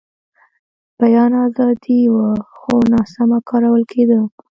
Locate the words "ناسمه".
2.93-3.37